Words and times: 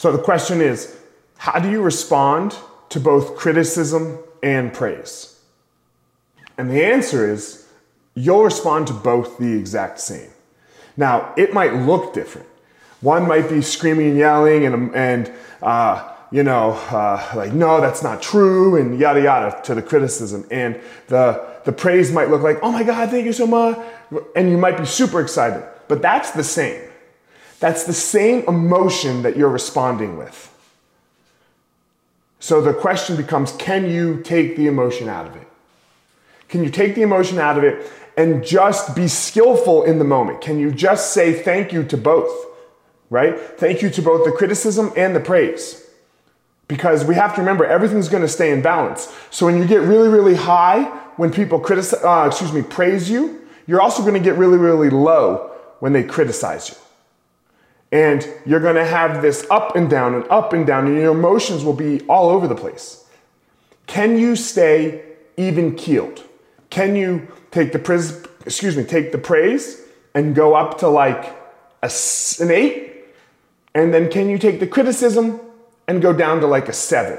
So 0.00 0.10
the 0.10 0.22
question 0.22 0.62
is 0.62 0.96
how 1.36 1.58
do 1.58 1.70
you 1.70 1.82
respond 1.82 2.56
to 2.88 2.98
both 2.98 3.36
criticism 3.36 4.18
and 4.42 4.72
praise? 4.72 5.38
And 6.56 6.70
the 6.70 6.82
answer 6.82 7.30
is 7.30 7.68
you'll 8.14 8.44
respond 8.44 8.86
to 8.86 8.94
both 8.94 9.36
the 9.36 9.52
exact 9.52 10.00
same. 10.00 10.30
Now, 10.96 11.34
it 11.36 11.52
might 11.52 11.74
look 11.74 12.14
different. 12.14 12.48
One 13.02 13.28
might 13.28 13.50
be 13.50 13.60
screaming 13.60 14.08
and 14.08 14.16
yelling 14.16 14.64
and, 14.64 14.94
and 14.94 15.32
uh, 15.60 16.14
you 16.30 16.44
know, 16.44 16.70
uh, 16.90 17.32
like, 17.36 17.52
no, 17.52 17.82
that's 17.82 18.02
not 18.02 18.22
true, 18.22 18.76
and 18.76 18.98
yada 18.98 19.20
yada 19.20 19.60
to 19.64 19.74
the 19.74 19.82
criticism. 19.82 20.46
And 20.50 20.80
the, 21.08 21.46
the 21.66 21.72
praise 21.72 22.10
might 22.10 22.30
look 22.30 22.40
like, 22.40 22.58
oh 22.62 22.72
my 22.72 22.84
God, 22.84 23.10
thank 23.10 23.26
you 23.26 23.34
so 23.34 23.46
much. 23.46 23.78
And 24.34 24.50
you 24.50 24.56
might 24.56 24.78
be 24.78 24.86
super 24.86 25.20
excited. 25.20 25.62
But 25.88 26.00
that's 26.00 26.30
the 26.30 26.44
same. 26.44 26.89
That's 27.60 27.84
the 27.84 27.92
same 27.92 28.42
emotion 28.48 29.22
that 29.22 29.36
you're 29.36 29.50
responding 29.50 30.16
with. 30.16 30.46
So 32.40 32.62
the 32.62 32.72
question 32.72 33.16
becomes 33.16 33.52
can 33.52 33.88
you 33.88 34.22
take 34.22 34.56
the 34.56 34.66
emotion 34.66 35.08
out 35.08 35.26
of 35.26 35.36
it? 35.36 35.46
Can 36.48 36.64
you 36.64 36.70
take 36.70 36.94
the 36.94 37.02
emotion 37.02 37.38
out 37.38 37.58
of 37.58 37.64
it 37.64 37.88
and 38.16 38.44
just 38.44 38.96
be 38.96 39.06
skillful 39.06 39.84
in 39.84 39.98
the 39.98 40.04
moment? 40.04 40.40
Can 40.40 40.58
you 40.58 40.72
just 40.72 41.12
say 41.12 41.32
thank 41.32 41.72
you 41.72 41.84
to 41.84 41.96
both? 41.96 42.46
Right? 43.10 43.38
Thank 43.38 43.82
you 43.82 43.90
to 43.90 44.02
both 44.02 44.24
the 44.24 44.32
criticism 44.32 44.92
and 44.96 45.14
the 45.14 45.20
praise. 45.20 45.86
Because 46.66 47.04
we 47.04 47.14
have 47.16 47.34
to 47.34 47.40
remember 47.40 47.64
everything's 47.64 48.08
going 48.08 48.22
to 48.22 48.28
stay 48.28 48.52
in 48.52 48.62
balance. 48.62 49.14
So 49.30 49.44
when 49.44 49.58
you 49.58 49.66
get 49.66 49.82
really, 49.82 50.08
really 50.08 50.36
high, 50.36 50.84
when 51.16 51.30
people 51.30 51.60
criticize, 51.60 52.02
uh, 52.02 52.24
excuse 52.28 52.52
me, 52.52 52.62
praise 52.62 53.10
you, 53.10 53.42
you're 53.66 53.82
also 53.82 54.02
going 54.02 54.14
to 54.14 54.20
get 54.20 54.36
really, 54.36 54.58
really 54.58 54.88
low 54.88 55.50
when 55.80 55.92
they 55.92 56.04
criticize 56.04 56.70
you. 56.70 56.76
And 57.92 58.26
you're 58.46 58.60
to 58.76 58.84
have 58.84 59.20
this 59.20 59.46
up 59.50 59.74
and 59.74 59.90
down 59.90 60.14
and 60.14 60.24
up 60.28 60.52
and 60.52 60.66
down, 60.66 60.86
and 60.86 60.96
your 60.96 61.12
emotions 61.12 61.64
will 61.64 61.74
be 61.74 62.02
all 62.02 62.28
over 62.30 62.46
the 62.46 62.54
place. 62.54 63.04
Can 63.86 64.16
you 64.16 64.36
stay 64.36 65.02
even 65.36 65.74
keeled? 65.74 66.22
Can 66.70 66.94
you 66.94 67.26
take 67.50 67.72
the 67.72 67.78
praise, 67.80 68.24
excuse 68.46 68.76
me, 68.76 68.84
take 68.84 69.10
the 69.10 69.18
praise 69.18 69.82
and 70.14 70.34
go 70.34 70.54
up 70.54 70.78
to 70.78 70.88
like 70.88 71.36
a, 71.82 71.90
an 72.40 72.50
eight? 72.50 73.04
And 73.74 73.92
then 73.92 74.08
can 74.08 74.28
you 74.28 74.38
take 74.38 74.60
the 74.60 74.66
criticism 74.66 75.40
and 75.88 76.00
go 76.00 76.12
down 76.12 76.40
to 76.40 76.46
like 76.46 76.68
a 76.68 76.72
seven? 76.72 77.18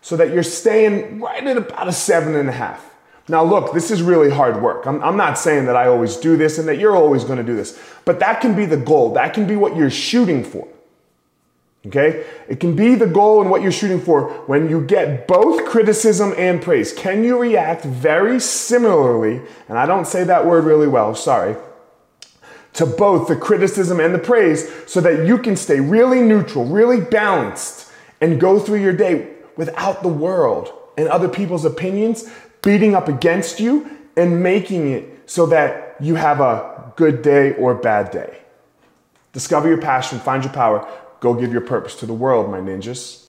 So 0.00 0.16
that 0.16 0.30
you're 0.32 0.42
staying 0.42 1.20
right 1.20 1.44
at 1.44 1.56
about 1.56 1.88
a 1.88 1.92
seven 1.92 2.36
and 2.36 2.48
a 2.48 2.52
half. 2.52 2.91
Now, 3.28 3.44
look, 3.44 3.72
this 3.72 3.90
is 3.90 4.02
really 4.02 4.30
hard 4.30 4.60
work. 4.60 4.86
I'm, 4.86 5.02
I'm, 5.02 5.16
not 5.16 5.38
saying 5.38 5.66
that 5.66 5.76
I 5.76 5.86
always 5.86 6.16
do 6.16 6.36
this 6.36 6.58
and 6.58 6.66
that 6.68 6.78
you're 6.78 6.96
always 6.96 7.22
going 7.24 7.38
to 7.38 7.44
do 7.44 7.54
this, 7.54 7.80
but 8.04 8.18
that 8.18 8.40
can 8.40 8.56
be 8.56 8.66
the 8.66 8.76
goal. 8.76 9.12
That 9.14 9.32
can 9.32 9.46
be 9.46 9.54
what 9.54 9.76
you're 9.76 9.90
shooting 9.90 10.42
for. 10.42 10.66
Okay? 11.86 12.24
It 12.48 12.58
can 12.58 12.74
be 12.74 12.94
the 12.96 13.06
goal 13.06 13.40
and 13.40 13.50
what 13.50 13.62
you're 13.62 13.72
shooting 13.72 14.00
for 14.00 14.28
when 14.46 14.68
you 14.68 14.80
get 14.80 15.28
both 15.28 15.64
criticism 15.66 16.34
and 16.36 16.60
praise. 16.60 16.92
Can 16.92 17.22
you 17.22 17.38
react 17.38 17.84
very 17.84 18.40
similarly, 18.40 19.40
and 19.68 19.78
I 19.78 19.86
don't 19.86 20.06
say 20.06 20.24
that 20.24 20.46
word 20.46 20.64
really 20.64 20.88
well, 20.88 21.14
sorry, 21.14 21.56
to 22.74 22.86
both 22.86 23.28
the 23.28 23.36
criticism 23.36 24.00
and 24.00 24.14
the 24.14 24.18
praise 24.18 24.68
so 24.86 25.00
that 25.00 25.26
you 25.26 25.38
can 25.38 25.56
stay 25.56 25.78
really 25.78 26.22
neutral, 26.22 26.64
really 26.64 27.00
balanced, 27.00 27.90
and 28.20 28.40
go 28.40 28.58
through 28.58 28.80
your 28.80 28.92
day 28.92 29.28
without 29.56 30.02
the 30.02 30.08
world 30.08 30.72
and 30.96 31.08
other 31.08 31.28
people's 31.28 31.64
opinions 31.64 32.28
beating 32.62 32.94
up 32.94 33.08
against 33.08 33.60
you 33.60 33.90
and 34.16 34.42
making 34.42 34.90
it 34.90 35.22
so 35.26 35.46
that 35.46 35.96
you 36.00 36.14
have 36.14 36.40
a 36.40 36.92
good 36.96 37.22
day 37.22 37.54
or 37.54 37.74
bad 37.74 38.10
day. 38.10 38.38
Discover 39.32 39.68
your 39.68 39.78
passion, 39.78 40.18
find 40.18 40.44
your 40.44 40.52
power, 40.52 40.86
go 41.20 41.34
give 41.34 41.52
your 41.52 41.62
purpose 41.62 41.94
to 41.96 42.06
the 42.06 42.14
world, 42.14 42.50
my 42.50 42.60
ninjas. 42.60 43.20